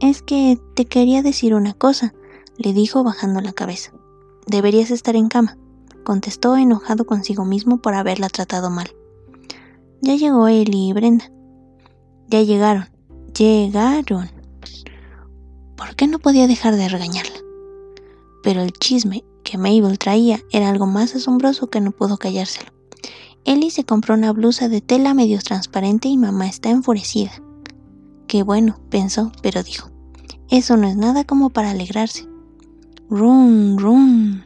Es 0.00 0.22
que 0.22 0.58
te 0.74 0.86
quería 0.86 1.22
decir 1.22 1.54
una 1.54 1.74
cosa, 1.74 2.14
le 2.56 2.72
dijo 2.72 3.04
bajando 3.04 3.42
la 3.42 3.52
cabeza. 3.52 3.92
Deberías 4.46 4.90
estar 4.90 5.14
en 5.14 5.28
cama, 5.28 5.58
contestó 6.04 6.56
enojado 6.56 7.04
consigo 7.04 7.44
mismo 7.44 7.82
por 7.82 7.94
haberla 7.94 8.30
tratado 8.30 8.70
mal. 8.70 8.94
Ya 10.00 10.16
llegó 10.16 10.48
Eli 10.48 10.88
y 10.88 10.92
Brenda. 10.92 11.30
Ya 12.28 12.42
llegaron. 12.42 12.88
Llegaron. 13.38 14.30
¿Por 15.76 15.96
qué 15.96 16.06
no 16.06 16.18
podía 16.18 16.46
dejar 16.46 16.76
de 16.76 16.88
regañarla? 16.88 17.36
Pero 18.42 18.62
el 18.62 18.72
chisme 18.72 19.24
que 19.42 19.58
Mabel 19.58 19.98
traía 19.98 20.40
era 20.50 20.70
algo 20.70 20.86
más 20.86 21.14
asombroso 21.14 21.68
que 21.68 21.80
no 21.80 21.90
pudo 21.90 22.16
callárselo. 22.16 22.73
Ellie 23.44 23.70
se 23.70 23.84
compró 23.84 24.14
una 24.14 24.32
blusa 24.32 24.68
de 24.68 24.80
tela 24.80 25.12
medio 25.12 25.38
transparente 25.38 26.08
y 26.08 26.16
mamá 26.16 26.46
está 26.46 26.70
enfurecida. 26.70 27.32
Qué 28.26 28.42
bueno, 28.42 28.80
pensó, 28.88 29.32
pero 29.42 29.62
dijo, 29.62 29.90
eso 30.48 30.78
no 30.78 30.88
es 30.88 30.96
nada 30.96 31.24
como 31.24 31.50
para 31.50 31.70
alegrarse. 31.70 32.26
Rum, 33.10 33.76
rum. 33.76 34.42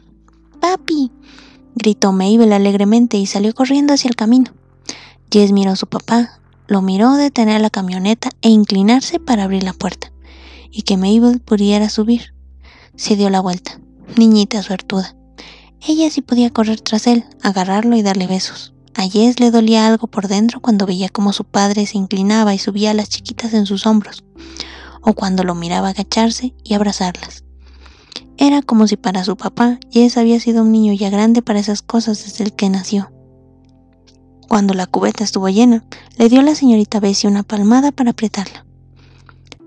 Papi, 0.59 1.11
gritó 1.75 2.11
Mabel 2.11 2.51
alegremente 2.51 3.17
y 3.17 3.25
salió 3.25 3.53
corriendo 3.53 3.93
hacia 3.93 4.09
el 4.09 4.17
camino. 4.17 4.51
Jess 5.31 5.53
miró 5.53 5.71
a 5.71 5.75
su 5.77 5.87
papá, 5.87 6.41
lo 6.67 6.81
miró 6.81 7.13
detener 7.13 7.61
la 7.61 7.69
camioneta 7.69 8.29
e 8.41 8.49
inclinarse 8.49 9.19
para 9.19 9.45
abrir 9.45 9.63
la 9.63 9.73
puerta, 9.73 10.11
y 10.71 10.81
que 10.81 10.97
Mabel 10.97 11.39
pudiera 11.39 11.89
subir. 11.89 12.33
Se 12.95 13.15
dio 13.15 13.29
la 13.29 13.39
vuelta, 13.39 13.79
niñita 14.17 14.61
suertuda. 14.61 15.15
Ella 15.87 16.09
sí 16.09 16.21
podía 16.21 16.49
correr 16.49 16.81
tras 16.81 17.07
él, 17.07 17.23
agarrarlo 17.41 17.95
y 17.95 18.01
darle 18.01 18.27
besos. 18.27 18.73
A 18.99 19.07
Jess 19.07 19.39
le 19.39 19.49
dolía 19.49 19.87
algo 19.87 20.07
por 20.07 20.27
dentro 20.27 20.59
cuando 20.59 20.85
veía 20.85 21.07
cómo 21.07 21.31
su 21.31 21.45
padre 21.45 21.85
se 21.85 21.97
inclinaba 21.97 22.53
y 22.53 22.57
subía 22.57 22.91
a 22.91 22.93
las 22.93 23.07
chiquitas 23.07 23.53
en 23.53 23.65
sus 23.65 23.85
hombros, 23.85 24.25
o 24.99 25.13
cuando 25.13 25.45
lo 25.45 25.55
miraba 25.55 25.87
agacharse 25.87 26.53
y 26.65 26.73
abrazarlas. 26.73 27.45
Era 28.35 28.61
como 28.61 28.87
si 28.87 28.97
para 28.97 29.23
su 29.23 29.37
papá 29.37 29.79
Jess 29.89 30.17
había 30.17 30.41
sido 30.41 30.63
un 30.63 30.73
niño 30.73 30.91
ya 30.91 31.09
grande 31.09 31.41
para 31.41 31.59
esas 31.59 31.81
cosas 31.81 32.21
desde 32.25 32.43
el 32.43 32.53
que 32.53 32.69
nació. 32.69 33.09
Cuando 34.49 34.73
la 34.73 34.85
cubeta 34.85 35.23
estuvo 35.23 35.47
llena, 35.47 35.85
le 36.17 36.27
dio 36.27 36.41
a 36.41 36.43
la 36.43 36.55
señorita 36.55 36.99
Bessie 36.99 37.29
una 37.29 37.43
palmada 37.43 37.93
para 37.93 38.11
apretarla. 38.11 38.65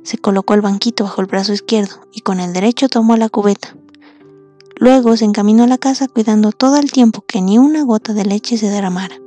Se 0.02 0.18
colocó 0.18 0.52
el 0.52 0.60
banquito 0.60 1.04
bajo 1.04 1.22
el 1.22 1.26
brazo 1.26 1.54
izquierdo 1.54 2.06
y 2.12 2.20
con 2.20 2.38
el 2.38 2.52
derecho 2.52 2.90
tomó 2.90 3.16
la 3.16 3.30
cubeta, 3.30 3.76
Luego 4.82 5.16
se 5.16 5.24
encaminó 5.24 5.62
a 5.62 5.68
la 5.68 5.78
casa 5.78 6.08
cuidando 6.08 6.50
todo 6.50 6.76
el 6.76 6.90
tiempo 6.90 7.24
que 7.24 7.40
ni 7.40 7.56
una 7.56 7.84
gota 7.84 8.14
de 8.14 8.24
leche 8.24 8.58
se 8.58 8.68
derramara. 8.68 9.21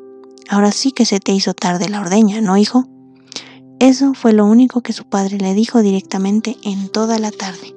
Ahora 0.50 0.72
sí 0.72 0.92
que 0.92 1.06
se 1.06 1.20
te 1.20 1.32
hizo 1.32 1.54
tarde 1.54 1.90
la 1.90 2.02
ordeña, 2.02 2.42
¿no, 2.42 2.58
hijo? 2.58 2.88
Eso 3.80 4.14
fue 4.14 4.34
lo 4.34 4.46
único 4.46 4.82
que 4.82 4.94
su 4.94 5.06
padre 5.06 5.38
le 5.38 5.54
dijo 5.54 5.82
directamente 5.82 6.58
en 6.64 6.90
toda 6.90 7.20
la 7.20 7.32
tarde. 7.32 7.76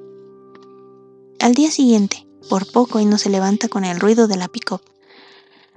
Al 1.39 1.53
día 1.55 1.71
siguiente, 1.71 2.27
por 2.49 2.71
poco 2.71 2.99
y 2.99 3.05
no 3.05 3.17
se 3.17 3.29
levanta 3.29 3.67
con 3.67 3.85
el 3.85 3.99
ruido 3.99 4.27
de 4.27 4.37
la 4.37 4.47
pick-up. 4.47 4.81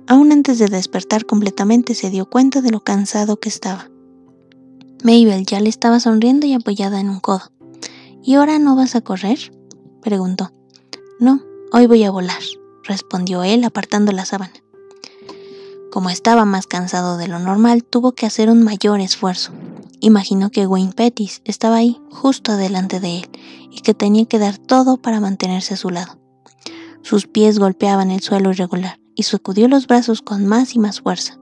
Aún 0.06 0.32
antes 0.32 0.58
de 0.58 0.68
despertar 0.68 1.26
completamente 1.26 1.94
se 1.94 2.10
dio 2.10 2.26
cuenta 2.26 2.60
de 2.60 2.70
lo 2.70 2.80
cansado 2.80 3.38
que 3.38 3.48
estaba. 3.48 3.88
Mabel 5.02 5.46
ya 5.46 5.60
le 5.60 5.68
estaba 5.68 6.00
sonriendo 6.00 6.46
y 6.46 6.54
apoyada 6.54 7.00
en 7.00 7.08
un 7.08 7.20
codo. 7.20 7.52
¿Y 8.22 8.34
ahora 8.34 8.58
no 8.58 8.76
vas 8.76 8.94
a 8.94 9.00
correr? 9.00 9.52
preguntó. 10.00 10.52
No, 11.18 11.40
Hoy 11.74 11.86
voy 11.86 12.04
a 12.04 12.10
volar, 12.10 12.42
respondió 12.84 13.44
él 13.44 13.64
apartando 13.64 14.12
la 14.12 14.26
sábana. 14.26 14.52
Como 15.92 16.08
estaba 16.08 16.46
más 16.46 16.66
cansado 16.66 17.18
de 17.18 17.28
lo 17.28 17.38
normal, 17.38 17.84
tuvo 17.84 18.12
que 18.12 18.24
hacer 18.24 18.48
un 18.48 18.62
mayor 18.62 19.00
esfuerzo. 19.00 19.52
Imaginó 20.00 20.50
que 20.50 20.66
Wayne 20.66 20.94
Pettis 20.94 21.42
estaba 21.44 21.76
ahí, 21.76 22.00
justo 22.10 22.56
delante 22.56 22.98
de 22.98 23.18
él, 23.18 23.30
y 23.70 23.82
que 23.82 23.92
tenía 23.92 24.24
que 24.24 24.38
dar 24.38 24.56
todo 24.56 24.96
para 24.96 25.20
mantenerse 25.20 25.74
a 25.74 25.76
su 25.76 25.90
lado. 25.90 26.18
Sus 27.02 27.26
pies 27.26 27.58
golpeaban 27.58 28.10
el 28.10 28.22
suelo 28.22 28.52
irregular, 28.52 28.98
y 29.14 29.24
sacudió 29.24 29.68
los 29.68 29.86
brazos 29.86 30.22
con 30.22 30.46
más 30.46 30.74
y 30.74 30.78
más 30.78 31.02
fuerza. 31.02 31.38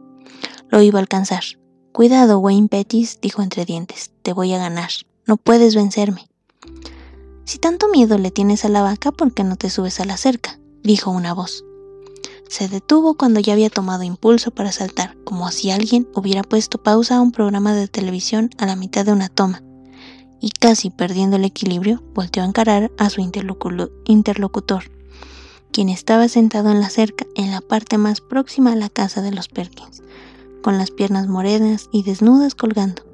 Lo 0.69 0.83
iba 0.83 0.99
a 0.99 1.03
alcanzar. 1.03 1.45
Cuidado, 1.93 2.41
Wayne 2.41 2.67
Pettis, 2.67 3.21
dijo 3.23 3.43
entre 3.43 3.65
dientes, 3.65 4.11
te 4.23 4.33
voy 4.33 4.53
a 4.53 4.59
ganar. 4.59 4.91
No 5.27 5.37
puedes 5.37 5.77
vencerme. 5.77 6.29
Si 7.45 7.59
tanto 7.59 7.89
miedo 7.89 8.19
le 8.19 8.33
tienes 8.33 8.65
a 8.65 8.69
la 8.69 8.83
vaca, 8.83 9.13
¿por 9.13 9.33
qué 9.33 9.45
no 9.45 9.55
te 9.55 9.71
subes 9.71 10.01
a 10.01 10.05
la 10.07 10.17
cerca? 10.17 10.59
dijo 10.83 11.13
una 11.13 11.35
voz. 11.35 11.65
Se 12.51 12.67
detuvo 12.69 13.15
cuando 13.15 13.39
ya 13.39 13.53
había 13.53 13.71
tomado 13.71 14.03
impulso 14.03 14.51
para 14.51 14.73
saltar, 14.73 15.17
como 15.23 15.49
si 15.53 15.71
alguien 15.71 16.09
hubiera 16.17 16.43
puesto 16.43 16.83
pausa 16.83 17.17
a 17.17 17.21
un 17.21 17.31
programa 17.31 17.75
de 17.75 17.87
televisión 17.87 18.51
a 18.59 18.67
la 18.67 18.75
mitad 18.75 19.07
de 19.07 19.13
una 19.13 19.29
toma, 19.29 19.63
y 20.41 20.51
casi 20.51 20.91
perdiendo 20.91 21.37
el 21.37 21.45
equilibrio, 21.45 22.03
volteó 22.13 22.43
a 22.43 22.47
encarar 22.47 22.91
a 22.99 23.09
su 23.09 23.21
interlocutor, 23.21 24.91
quien 25.71 25.89
estaba 25.89 26.27
sentado 26.27 26.73
en 26.73 26.81
la 26.81 26.91
cerca 26.91 27.25
en 27.37 27.53
la 27.53 27.61
parte 27.61 27.99
más 27.99 28.21
próxima 28.21 28.73
a 28.73 28.77
la 28.77 28.89
casa 28.89 29.23
de 29.23 29.31
los 29.31 29.47
Perkins, 29.47 30.03
con 30.61 30.77
las 30.77 30.91
piernas 30.91 31.29
morenas 31.29 31.89
y 31.93 32.03
desnudas 32.03 32.57
colgando. 32.57 33.05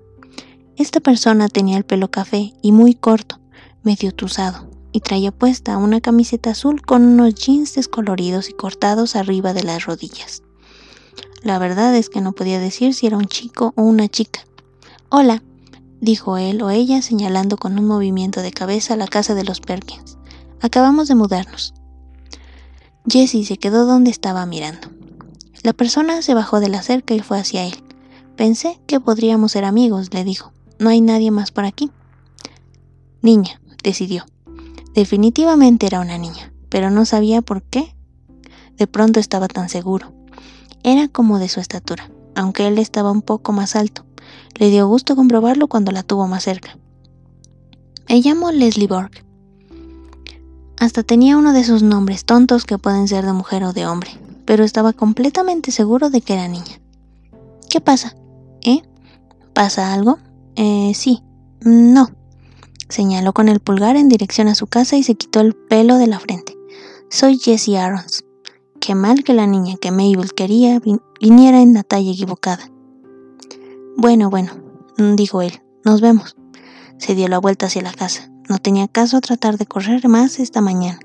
Esta 0.79 1.01
persona 1.01 1.49
tenía 1.49 1.77
el 1.77 1.85
pelo 1.85 2.11
café 2.11 2.55
y 2.63 2.73
muy 2.73 2.95
corto, 2.95 3.39
medio 3.83 4.15
tuzado, 4.15 4.67
y 4.97 5.01
traía 5.01 5.31
puesta 5.31 5.77
una 5.77 6.01
camiseta 6.01 6.53
azul 6.53 6.81
con 6.81 7.05
unos 7.05 7.35
jeans 7.35 7.75
descoloridos 7.75 8.49
y 8.49 8.55
cortados 8.55 9.15
arriba 9.15 9.53
de 9.53 9.63
las 9.63 9.85
rodillas. 9.85 10.43
La 11.43 11.59
verdad 11.59 11.95
es 11.95 12.09
que 12.09 12.23
no 12.23 12.33
podía 12.33 12.59
decir 12.59 12.95
si 12.95 13.07
era 13.07 13.19
un 13.19 13.27
chico 13.27 13.75
o 13.77 13.83
una 13.83 14.09
chica. 14.09 14.41
Hola, 15.11 15.43
dijo 16.01 16.39
él 16.39 16.63
o 16.63 16.71
ella 16.71 17.03
señalando 17.03 17.59
con 17.59 17.79
un 17.79 17.85
movimiento 17.85 18.41
de 18.41 18.53
cabeza 18.53 18.97
la 18.97 19.07
casa 19.07 19.35
de 19.35 19.45
los 19.45 19.61
Perkins. 19.61 20.17
Acabamos 20.63 21.09
de 21.09 21.15
mudarnos. 21.15 21.75
Jessie 23.07 23.45
se 23.45 23.59
quedó 23.59 23.85
donde 23.85 24.11
estaba 24.11 24.47
mirando. 24.47 24.89
La 25.63 25.75
persona 25.75 26.23
se 26.23 26.33
bajó 26.33 26.59
de 26.59 26.71
la 26.71 26.81
cerca 26.81 27.13
y 27.13 27.21
fue 27.21 27.39
hacia 27.39 27.67
él. 27.67 27.85
Pensé 28.35 28.81
que 28.87 28.99
podríamos 28.99 29.53
ser 29.53 29.67
amigos, 29.67 30.15
le 30.15 30.25
dijo. 30.25 30.55
No 30.79 30.89
hay 30.89 31.03
nadie 31.03 31.31
más 31.31 31.51
por 31.51 31.67
aquí. 31.67 31.91
Niña, 33.21 33.61
decidió. 33.83 34.25
Definitivamente 34.97 35.85
era 35.87 36.01
una 36.01 36.17
niña, 36.17 36.55
pero 36.71 36.89
no 36.91 37.05
sabía 37.05 37.43
por 37.43 37.63
qué. 37.63 37.95
De 38.79 38.87
pronto 38.87 39.21
estaba 39.21 39.47
tan 39.47 39.69
seguro. 39.69 40.15
Era 40.83 41.07
como 41.09 41.39
de 41.39 41.51
su 41.51 41.61
estatura, 41.61 42.11
aunque 42.35 42.67
él 42.67 42.79
estaba 42.79 43.11
un 43.11 43.21
poco 43.21 43.53
más 43.53 43.77
alto. 43.77 44.07
Le 44.55 44.71
dio 44.71 44.89
gusto 44.89 45.15
comprobarlo 45.15 45.69
cuando 45.69 45.93
la 45.93 46.03
tuvo 46.03 46.27
más 46.29 46.45
cerca. 46.45 46.79
Me 48.09 48.23
llamo 48.23 48.51
Leslie 48.53 48.87
Borg. 48.87 49.11
Hasta 50.79 51.03
tenía 51.03 51.37
uno 51.37 51.53
de 51.53 51.61
esos 51.61 51.83
nombres 51.83 52.25
tontos 52.25 52.65
que 52.65 52.79
pueden 52.79 53.07
ser 53.07 53.27
de 53.27 53.35
mujer 53.35 53.65
o 53.65 53.75
de 53.75 53.87
hombre, 53.87 54.13
pero 54.47 54.65
estaba 54.65 54.95
completamente 54.95 55.73
seguro 55.73 56.09
de 56.09 56.23
que 56.23 56.33
era 56.33 56.49
niña. 56.49 56.81
¿Qué 57.69 57.83
pasa? 57.83 58.17
¿Eh? 58.63 58.81
¿Pasa 59.53 59.93
algo? 59.93 60.19
Eh, 60.55 60.93
sí. 60.95 61.23
No. 61.61 62.09
Señaló 62.89 63.33
con 63.33 63.49
el 63.49 63.61
pulgar 63.61 63.97
en 63.97 64.09
dirección 64.09 64.49
a 64.49 64.55
su 64.55 64.67
casa 64.69 64.97
y 64.97 65.03
se 65.03 65.17
quitó 65.17 65.41
el 65.41 65.55
pelo 65.55 65.99
de 65.99 66.07
la 66.07 66.21
frente. 66.21 66.57
Soy 67.11 67.39
Jessie 67.39 67.79
Arons. 67.79 68.25
Qué 68.81 68.95
mal 68.95 69.25
que 69.25 69.35
la 69.35 69.47
niña 69.47 69.77
que 69.81 69.91
Mabel 69.91 70.33
quería 70.35 70.81
viniera 71.21 71.61
en 71.61 71.75
la 71.75 71.83
talla 71.83 72.13
equivocada. 72.13 72.71
Bueno, 73.97 74.31
bueno, 74.31 74.53
dijo 75.17 75.43
él, 75.43 75.63
nos 75.85 76.01
vemos. 76.01 76.37
Se 76.99 77.15
dio 77.15 77.27
la 77.27 77.39
vuelta 77.39 77.67
hacia 77.67 77.83
la 77.83 77.93
casa. 77.93 78.31
No 78.49 78.59
tenía 78.59 78.87
caso 78.87 79.21
tratar 79.21 79.59
de 79.59 79.67
correr 79.67 80.07
más 80.09 80.39
esta 80.39 80.61
mañana. 80.61 81.01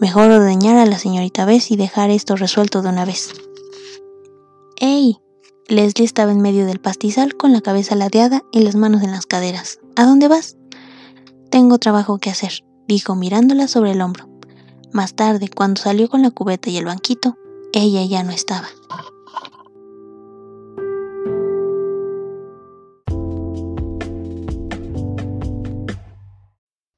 Mejor 0.00 0.30
ordeñar 0.30 0.76
a 0.76 0.86
la 0.86 0.98
señorita 0.98 1.46
Bess 1.46 1.70
y 1.70 1.76
dejar 1.76 2.10
esto 2.10 2.36
resuelto 2.36 2.82
de 2.82 2.90
una 2.90 3.06
vez. 3.06 3.32
¡Ey! 4.76 5.18
Leslie 5.66 6.04
estaba 6.04 6.32
en 6.32 6.40
medio 6.40 6.66
del 6.66 6.80
pastizal 6.80 7.36
con 7.36 7.52
la 7.52 7.62
cabeza 7.62 7.94
ladeada 7.94 8.42
y 8.52 8.60
las 8.60 8.76
manos 8.76 9.02
en 9.02 9.10
las 9.10 9.26
caderas. 9.26 9.80
¿A 9.96 10.04
dónde 10.04 10.28
vas? 10.28 10.57
Tengo 11.50 11.78
trabajo 11.78 12.18
que 12.18 12.30
hacer, 12.30 12.64
dijo 12.86 13.14
mirándola 13.14 13.68
sobre 13.68 13.92
el 13.92 14.00
hombro. 14.02 14.28
Más 14.92 15.14
tarde, 15.14 15.48
cuando 15.48 15.80
salió 15.80 16.08
con 16.08 16.22
la 16.22 16.30
cubeta 16.30 16.68
y 16.70 16.76
el 16.76 16.84
banquito, 16.84 17.36
ella 17.72 18.04
ya 18.04 18.22
no 18.22 18.32
estaba. 18.32 18.68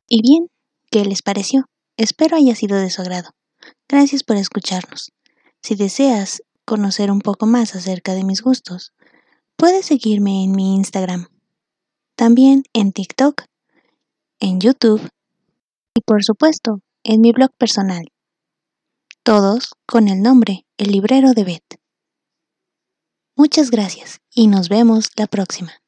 Y 0.08 0.22
bien, 0.22 0.48
¿qué 0.90 1.04
les 1.04 1.22
pareció? 1.22 1.66
Espero 1.96 2.36
haya 2.36 2.56
sido 2.56 2.76
de 2.76 2.90
su 2.90 3.00
agrado. 3.02 3.30
Gracias 3.88 4.24
por 4.24 4.36
escucharnos. 4.36 5.12
Si 5.62 5.76
deseas 5.76 6.42
conocer 6.64 7.12
un 7.12 7.20
poco 7.20 7.46
más 7.46 7.76
acerca 7.76 8.14
de 8.14 8.24
mis 8.24 8.42
gustos, 8.42 8.92
puedes 9.56 9.86
seguirme 9.86 10.42
en 10.42 10.52
mi 10.52 10.74
Instagram, 10.74 11.28
también 12.16 12.64
en 12.72 12.92
TikTok, 12.92 13.44
en 14.40 14.60
YouTube 14.60 15.08
y 15.94 16.00
por 16.00 16.24
supuesto 16.24 16.80
en 17.04 17.20
mi 17.20 17.32
blog 17.32 17.50
personal. 17.56 18.10
Todos 19.22 19.74
con 19.86 20.08
el 20.08 20.22
nombre 20.22 20.66
El 20.78 20.92
Librero 20.92 21.32
de 21.32 21.44
Beth. 21.44 21.80
Muchas 23.36 23.70
gracias 23.70 24.20
y 24.34 24.48
nos 24.48 24.68
vemos 24.68 25.10
la 25.16 25.26
próxima. 25.26 25.79